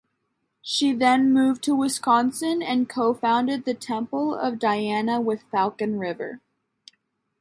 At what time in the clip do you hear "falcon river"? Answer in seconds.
5.51-6.41